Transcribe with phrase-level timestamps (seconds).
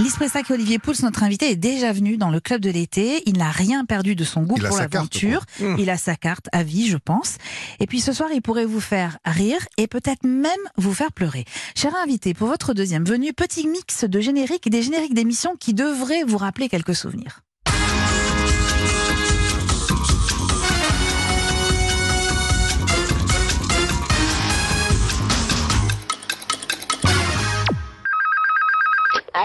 [0.00, 3.22] Lise Pressac et Olivier Pouls, notre invité, est déjà venu dans le club de l'été.
[3.26, 5.44] Il n'a rien perdu de son goût Il pour l'aventure.
[5.60, 5.76] Mmh.
[5.78, 7.36] Il a sa carte à vie, je pense.
[7.80, 11.44] Et puis ce soir, il pourrait vous faire rire et peut-être même vous faire pleurer.
[11.76, 15.74] Cher invité, pour votre deuxième venue, petit mix de génériques et des génériques d'émissions qui
[15.74, 17.42] devraient vous rappeler quelques souvenirs.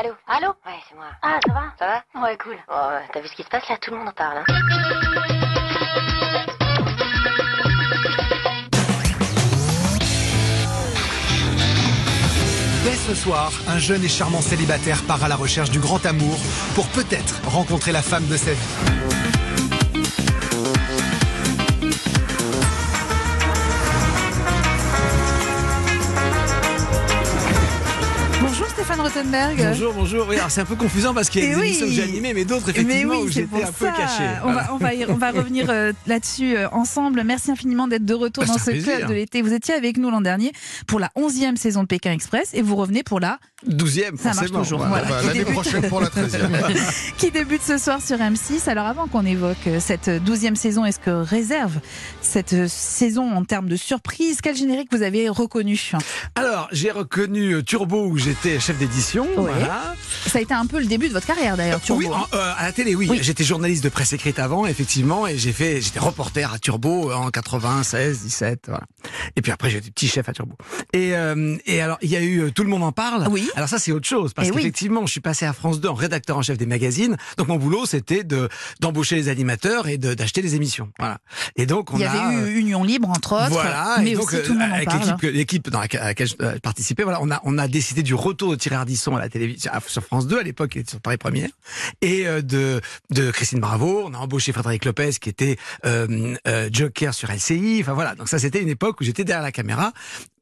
[0.05, 1.07] Allô Allô Ouais, c'est moi.
[1.23, 2.57] Ah, ça va Ça va Ouais, cool.
[2.67, 2.73] Oh,
[3.11, 4.43] T'as vu ce qui se passe là Tout le monde en parle.
[4.47, 5.55] Hein
[12.83, 16.37] Dès ce soir, un jeune et charmant célibataire part à la recherche du grand amour
[16.75, 19.44] pour peut-être rencontrer la femme de sa vie.
[28.85, 29.57] Stéphane Rothenberg.
[29.57, 30.27] Bonjour, bonjour.
[30.29, 31.67] Oui, alors c'est un peu confusant parce qu'il y a Et des oui.
[31.69, 34.23] émissions que j'ai animées, mais d'autres Mais effectivement oui, où c'est j'étais un peu caché.
[34.43, 34.61] On Voilà.
[34.61, 37.23] va, on va, y- on va revenir euh, là-dessus euh, ensemble.
[37.25, 39.41] Merci infiniment d'être de retour Bah, dans ce club de l'été.
[39.41, 40.51] Vous étiez avec nous l'an dernier
[40.85, 44.51] pour la 11e saison de Pékin Express et vous revenez pour la 12e, Ça marche
[44.51, 45.03] toujours, Voilà.
[45.03, 45.07] voilà.
[45.09, 45.53] Bah, qui L'année débute.
[45.53, 47.13] prochaine pour la 13e.
[47.17, 48.69] qui débute ce soir sur M6.
[48.69, 51.79] Alors avant qu'on évoque euh, cette 12e saison et ce que réserve
[52.21, 55.89] cette saison en termes de surprise, quel générique vous avez reconnu?
[56.35, 59.23] Alors, j'ai reconnu Turbo où j'étais chef d'édition.
[59.37, 59.51] Ouais.
[59.53, 59.95] Voilà.
[60.27, 61.99] Ça a été un peu le début de votre carrière d'ailleurs, Turbo.
[62.01, 63.07] Oui, en- euh, à la télé, oui.
[63.09, 63.19] Oui.
[63.21, 67.29] J'étais journaliste de presse écrite avant, effectivement, et j'ai fait, j'étais reporter à Turbo en
[67.31, 68.83] 96, 17, voilà.
[69.35, 70.55] Et puis après, j'étais petit chef à Turbo.
[70.93, 73.27] Et, euh, et alors, il y a eu euh, Tout le monde en parle.
[73.29, 73.49] Oui.
[73.55, 74.57] Alors ça, c'est autre chose, parce Eh oui.
[74.57, 77.17] qu'effectivement, je suis passé à France 2 en rédacteur en chef des magazines.
[77.37, 80.91] Donc mon boulot, c'était de d'embaucher les animateurs et de- d'acheter les émissions.
[80.99, 81.19] Voilà.
[81.55, 82.11] Et donc, on Il y a.
[82.11, 84.69] avait euh, eu Union Libre entre autres, voilà, mais et donc aussi tout le monde
[84.71, 88.13] en avec l'équipe, dans laquelle, je euh, participais, voilà, on a on a décidé du
[88.13, 90.99] retour de Thierry Ardisson à la télévision sur France 2 à l'époque, il était sur
[91.01, 91.49] Paris Première,
[92.01, 94.03] et euh, de de Christine Bravo.
[94.05, 97.79] On a embauché Frédéric Lopez qui était euh, euh, Joker sur LCI.
[97.81, 99.93] Enfin voilà, donc ça c'était une époque où derrière la caméra,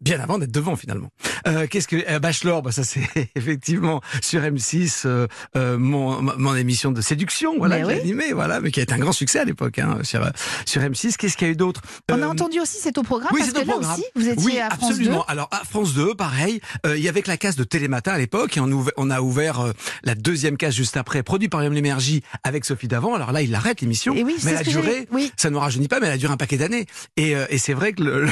[0.04, 1.10] bien avant d'être devant finalement.
[1.48, 3.02] Euh, Qu'est-ce que euh, Bachelor bah, Ça c'est
[3.36, 7.94] effectivement sur M6 euh, euh, mon mon émission de séduction, voilà, j'ai oui.
[8.00, 10.30] animé, voilà, mais qui a été un grand succès à l'époque hein, sur
[10.66, 11.16] sur M6.
[11.18, 11.82] Qu'est-ce qu'il y a eu d'autre?
[12.12, 13.94] On a Euh, entendu aussi c'est au programme oui, parce c'est que au là programme.
[13.94, 15.26] aussi vous étiez oui, à France absolument.
[15.28, 18.18] Alors à France 2, pareil, euh, il y avait que la case de Télématin à
[18.18, 19.72] l'époque et on, on a ouvert euh,
[20.04, 23.14] la deuxième case juste après, produit par Yom L'énergie avec Sophie Davant.
[23.16, 25.08] Alors là, il arrête l'émission, oui, mais elle a duré.
[25.38, 26.86] Ça ne nous rajeunit pas, mais elle a duré un paquet d'années.
[27.18, 28.32] Et, euh, et c'est vrai que le, le,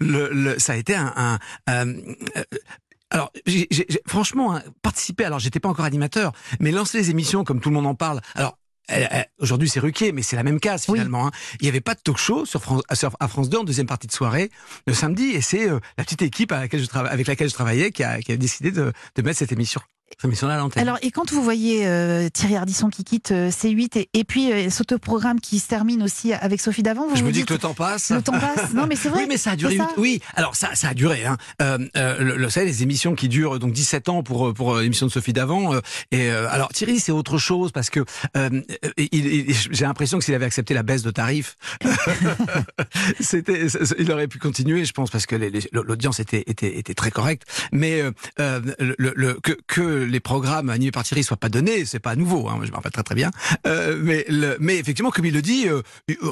[0.00, 1.09] le- le- ça a été un.
[1.16, 1.38] Un-
[1.68, 1.94] euh,
[2.36, 2.44] euh,
[3.10, 3.68] alors, j'ai-
[4.06, 5.24] franchement, hein, participer.
[5.24, 8.20] Alors, j'étais pas encore animateur, mais lancer les émissions comme tout le monde en parle.
[8.34, 8.56] Alors.
[9.38, 10.98] Aujourd'hui, c'est Ruquier, mais c'est la même case Oui.
[10.98, 11.28] finalement.
[11.28, 11.30] hein.
[11.60, 14.08] Il n'y avait pas de talk-show sur France, sur- à France 2 en deuxième partie
[14.08, 14.50] de soirée
[14.88, 17.92] le samedi, et c'est euh, la petite équipe à laquelle je avec laquelle je travaillais
[17.92, 19.80] qui a, qui a décidé de, de mettre cette émission,
[20.80, 24.52] Alors, et quand vous voyez euh, Thierry Ardisson qui quitte euh, C8 et, et puis
[24.52, 27.44] euh, cet programme qui se termine aussi avec Sophie Davant, vous je vous me dis
[27.44, 28.10] que le temps passe.
[28.10, 28.72] le temps passe.
[28.74, 29.20] Non, mais c'est vrai.
[29.22, 29.76] Oui, mais ça a duré.
[29.76, 29.88] ça.
[29.96, 31.24] Oui, alors ça, ça a duré.
[31.24, 31.36] Hein.
[31.62, 34.52] Euh, euh, le, le- vous savez, les émissions qui durent donc 17 ans pour euh,
[34.52, 35.74] pour l'émission de Sophie d'avant.
[35.74, 38.00] euh, et euh, alors Thierry, c'est autre chose parce que
[38.36, 38.60] euh,
[38.98, 41.56] il, il- j'ai l'impression que s'il avait accepté la baisse de tarifs,
[43.20, 43.66] c'était,
[43.98, 45.36] il aurait pu continuer, je pense, parce que
[45.72, 47.44] l'audience était, était était très correcte.
[47.72, 48.02] Mais
[48.38, 52.48] le, le- que, que les programmes animés par Thierry soient pas donnés, c'est pas nouveau.
[52.48, 53.30] Hein, je me rappelle très très bien.
[53.66, 55.82] Euh, mais le, mais effectivement, comme il le dit, euh,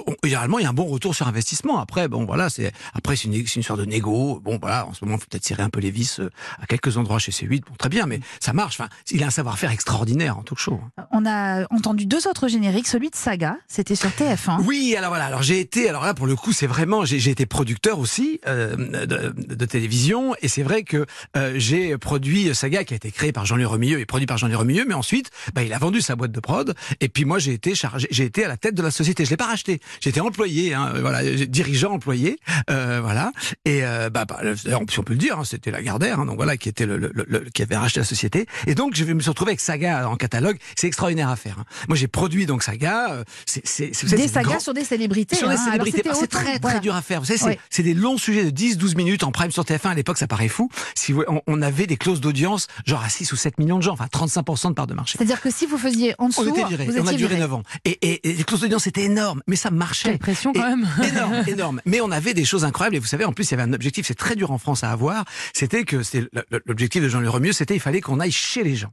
[0.06, 1.78] on- généralement il y a un bon retour sur investissement.
[1.78, 4.40] Après, bon voilà, c'est après c'est une, une histoire de négo.
[4.40, 6.30] Bon voilà, en ce moment, il faut peut-être tirer un peu les vis euh,
[6.60, 7.60] à quelques endroits chez C8.
[7.68, 8.80] Bon, très bien, mais ça marche.
[8.80, 10.80] Enfin, il a un savoir-faire extraordinaire en talk show.
[11.20, 14.62] On a entendu deux autres génériques, celui de Saga, c'était sur TF1.
[14.64, 15.24] Oui, alors voilà.
[15.24, 18.76] Alors j'ai été, alors là pour le coup, c'est vraiment, j'ai été producteur aussi euh,
[19.04, 21.06] de, de télévision, et c'est vrai que
[21.36, 24.54] euh, j'ai produit Saga qui a été créé par Jean-Louis Remilleux et produit par Jean-Louis
[24.54, 27.52] Remilleux, mais ensuite, bah, il a vendu sa boîte de prod, et puis moi j'ai
[27.52, 29.24] été chargé, j'ai été à la tête de la société.
[29.24, 32.38] Je l'ai pas racheté, j'étais employé, hein, voilà, dirigeant employé,
[32.70, 33.32] euh, voilà.
[33.64, 34.38] Et euh, bah, bah,
[34.78, 37.40] on peut le dire, hein, c'était Lagardère, hein, donc voilà, qui était le, le- le-
[37.52, 38.46] qui avait racheté la société.
[38.68, 40.58] Et donc je me suis retrouvé avec Saga en catalogue.
[40.76, 41.56] C'est extraordinaire à faire.
[41.60, 41.64] hein.
[41.88, 43.12] Moi j'ai produit donc Saga.
[43.12, 45.36] euh, c'est c'est c'est- Des sagas grand- sur des célébrités.
[45.36, 45.64] sur les hein.
[45.64, 46.02] Célébrités.
[46.04, 46.78] Ah, c'est autant, très très voilà.
[46.80, 47.20] dur à faire.
[47.20, 47.58] Vous savez, c'est Ouais.
[47.70, 49.90] c'est des longs sujets de 10-12 minutes en prime sur TF1.
[49.90, 50.68] À l'époque, ça paraît fou.
[50.94, 53.82] Si vous- on, on avait des clauses d'audience, genre à 6 ou 7 millions de
[53.82, 55.16] gens, enfin 35% de part de marché.
[55.18, 56.84] C'est-à-dire que si vous faisiez en dessous, On était viré.
[56.86, 57.38] vous On a duré viré.
[57.40, 57.62] 9 ans.
[57.84, 60.10] Et, et- et les clauses d'audience étaient énormes, mais ça marchait.
[60.10, 60.88] Quelle pression quand même.
[61.08, 61.80] énorme, énorme.
[61.86, 62.96] Mais on avait des choses incroyables.
[62.96, 64.84] Et vous savez, en plus, il y avait un objectif, c'est très dur en France
[64.84, 65.24] à avoir.
[65.54, 66.28] C'était que c'était
[66.66, 68.92] l'objectif de Jean-Louis Remieux, c'était il fallait qu'on aille chez les gens.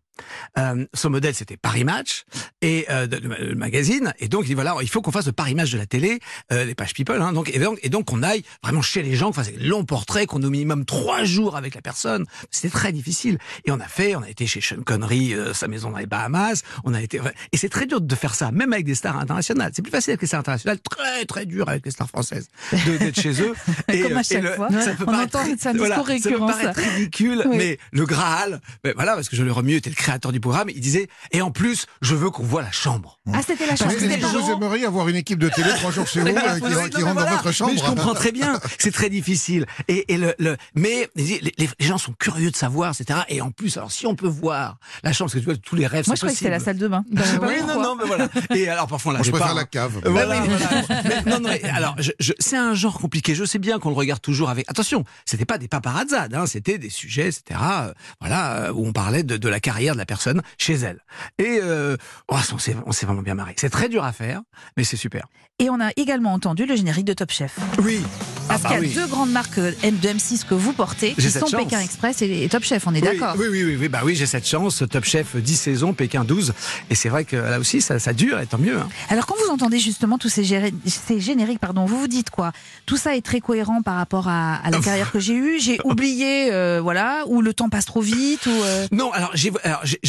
[0.57, 2.23] Euh, son modèle, c'était Paris Match
[2.61, 4.13] et euh, de- le, le magazine.
[4.19, 6.19] Et donc, il dit voilà, il faut qu'on fasse le Paris Match de la télé,
[6.51, 7.21] euh, les pages People.
[7.21, 9.57] Hein, donc, et donc, et donc, on aille vraiment chez les gens, qu'on fasse des
[9.65, 12.25] longs portraits, qu'on ait au minimum trois jours avec la personne.
[12.51, 13.37] C'était très difficile.
[13.65, 16.05] Et on a fait, on a été chez Sean Connery, euh, sa maison dans les
[16.05, 16.63] Bahamas.
[16.83, 17.19] On a été
[17.51, 19.71] et c'est très dur de faire ça, même avec des stars internationales.
[19.75, 22.97] C'est plus facile avec les stars internationales, très très dur avec les stars françaises de-
[22.97, 23.53] d'être chez eux.
[23.87, 24.69] Comme à euh, chaque le- fois.
[24.71, 26.89] ça peut On paraître entend discours voilà, ça peut paraître ça.
[26.91, 27.57] ridicule, Oui.
[27.57, 30.79] mais le Graal, ben voilà, parce que Jean-Le Remieux était le créateur du programme, il
[30.79, 33.19] disait, et en plus, je veux qu'on voit la chambre.
[33.33, 33.91] Ah, c'était la chambre.
[33.91, 36.19] Parce que Est-ce les que vous aimeriez avoir une équipe de télé trois jours chez
[36.21, 37.31] vous euh, qui, Oui, rentre dans voilà.
[37.31, 39.65] votre chambre Mais je comprends très bien c'est très difficile.
[39.87, 41.39] Et, et le, le, mais les,
[41.79, 43.21] gens sont curieux de savoir, etc.
[43.29, 45.75] Et en plus, alors si on peut voir la chambre, parce que tu vois, tous
[45.75, 47.03] les rêves Moi, je sont croyais que c'était la salle de bain.
[47.13, 47.75] Je sais pas Oui, pourquoi.
[47.75, 48.27] non, non, mais voilà.
[48.53, 49.65] Et alors parfois on Moi, je préfère pas, la hein.
[49.71, 50.01] cave.
[50.05, 50.83] Voilà, voilà.
[51.25, 53.33] Mais non, non, mais alors, je, je- c'est un genre compliqué.
[53.33, 54.69] Je sais bien qu'on le regarde toujours avec.
[54.69, 57.59] Attention, c'était pas des paparazzades, hein, c'était des sujets, etc.
[57.59, 60.99] euh, voilà, où on parlait de, de la carrière de la personne chez elle.
[61.37, 61.97] Et euh,
[62.29, 63.53] oh, on s'est on s'est vraiment bien marré.
[63.57, 64.41] C'est très dur à faire,
[64.77, 65.27] mais c'est super.
[65.59, 67.57] Et on a également entendu le générique de Top Chef.
[67.79, 68.03] Oui.
[68.47, 68.95] Parce Ah bah qu'il y a oui.
[68.95, 71.51] deux grandes marques euh, de M6 que vous portez, qui sont chance.
[71.51, 74.15] Pékin Express et, Top Chef, on est Oui, d'accord Oui, oui, oui, oui, bah oui,
[74.15, 74.83] j'ai cette chance.
[74.89, 76.53] Top Chef 10 saisons, Pékin 12.
[76.89, 78.77] Et c'est vrai que là aussi, ça, ça dure, et tant mieux.
[78.77, 78.87] Hein.
[79.09, 82.51] Alors quand vous entendez justement tous ces, génériques, pardon, vous vous dites quoi?
[82.85, 85.59] Tout ça est très cohérent par rapport à, à la carrière que j'ai eue.
[85.59, 89.33] J'ai oublié, euh, voilà, ou le temps passe trop vite, ou euh, Non, alors,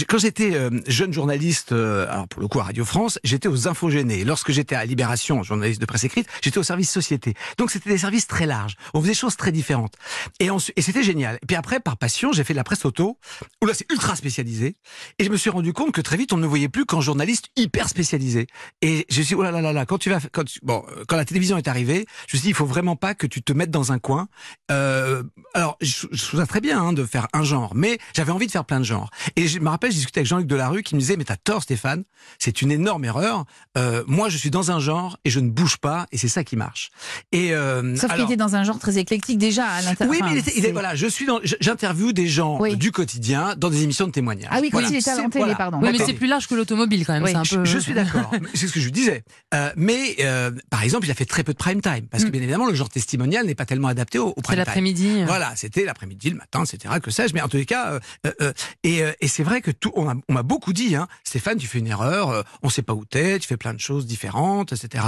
[0.09, 3.69] quand j'étais euh, jeune journaliste, euh, alors pour le coup à Radio France, j'étais aux
[3.69, 4.25] Infogénés.
[4.25, 7.35] Lorsque j'étais à Libération, journaliste de presse écrite, j'étais au service société.
[7.59, 8.77] Donc c'était des services très larges.
[8.95, 9.95] On faisait des choses très différentes.
[10.41, 11.39] Et, c'était génial.
[11.43, 13.19] Et puis après, par passion, j'ai fait de la presse auto,
[13.63, 14.77] où là c'est ultra spécialisé.
[15.19, 17.01] Et je me suis rendu compte que très vite, on ne me voyait plus qu'en
[17.01, 18.47] journaliste hyper spécialisé.
[18.83, 21.17] Et je me suis dit, oh là là quand tu vas, quand tu- bon, quand
[21.17, 23.53] la télévision est arrivée, je me suis dit, il faut vraiment pas que tu te
[23.53, 24.29] mettes dans un coin.
[24.71, 25.23] Euh,
[25.55, 28.47] alors, je, je trouve ça très bien hein, de faire un genre, mais j'avais envie
[28.47, 29.11] de faire plein de genres.
[29.37, 31.63] Et je me rappelle, je discutais avec Jean-Luc Delarue qui me disait, mais t'as tort
[31.63, 32.05] Stéphane,
[32.39, 33.45] c'est une énorme erreur.
[33.77, 36.45] Euh, moi, je suis dans un genre et je ne bouge pas, et c'est ça
[36.45, 36.91] qui marche.
[37.33, 40.11] Et euh, qu'il était dans un genre très éclectique déjà à l'intérieur.
[40.15, 42.77] oui, mais il était, il est- voilà, je suis dans, je- j'interviewe des gens Oui.
[42.77, 44.49] du quotidien dans des émissions de témoignage.
[44.53, 44.89] Ah oui, quand Voilà.
[44.89, 45.55] il était à C'est- voilà.
[45.55, 45.79] pardon.
[45.83, 47.23] Oui, mais c'est plus large que l'automobile quand même.
[47.23, 47.65] Oui, c'est un Je, peu...
[47.65, 48.31] je suis d'accord.
[48.55, 49.23] c'est ce que je disais.
[49.55, 52.29] Euh, mais euh, par exemple, il a fait très peu de prime time parce que
[52.29, 52.33] Mm.
[52.33, 54.59] bien évidemment, le genre testimonial n'est pas tellement adapté au, au C'est prime time.
[54.59, 55.25] l'après-midi.
[55.27, 56.95] Voilà, c'était l'après-midi, le matin, etc.
[57.03, 57.35] Que sais-je.
[57.35, 58.53] Mais en tous les cas, euh, euh, euh,
[58.83, 61.79] et, euh, et c'est vrai que tout, on m'a beaucoup dit, hein, Stéphane, tu fais
[61.79, 65.05] une erreur, euh, on sait pas où t'es, tu fais plein de choses différentes, etc.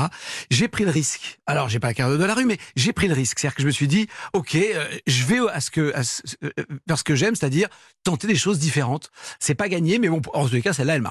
[0.51, 1.39] J'ai pris le risque.
[1.47, 3.39] Alors, j'ai pas la carte de la rue, mais j'ai pris le risque.
[3.39, 6.01] C'est-à-dire que je me suis dit, ok, euh, je vais à ce que, à
[6.43, 6.51] euh,
[6.89, 7.69] vers ce que j'aime, c'est-à-dire
[8.03, 9.13] tenter des choses différentes.
[9.39, 11.07] C'est pas gagné, mais bon, en tous les cas, celle-là, elle marche.